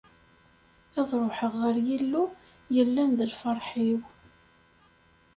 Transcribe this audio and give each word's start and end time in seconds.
Ad 0.99 1.09
ruḥeɣ 1.21 1.53
ɣer 1.61 1.75
Yillu 1.87 2.23
yellan 2.75 3.11
d 3.17 3.19
lferḥ-iw. 3.31 4.01